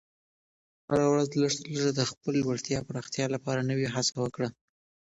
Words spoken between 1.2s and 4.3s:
لږ تر لږه د خپلې وړتیا پراختیا لپاره نوې هڅه